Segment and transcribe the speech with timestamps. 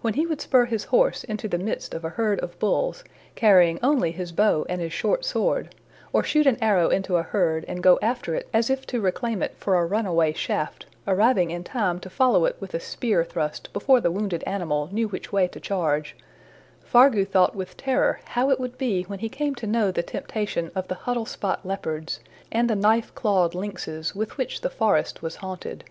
[0.00, 3.04] When he would spur his horse into the midst of a herd of bulls,
[3.36, 5.76] carrying only his bow and his short sword,
[6.12, 9.44] or shoot an arrow into a herd, and go after it as if to reclaim
[9.44, 13.72] it for a runaway shaft, arriving in time to follow it with a spear thrust
[13.72, 16.16] before the wounded animal knew which way to charge,
[16.82, 20.72] Fargu thought with terror how it would be when he came to know the temptation
[20.74, 22.18] of the huddle spot leopards,
[22.50, 25.84] and the knife clawed lynxes, with which the forest was haunted.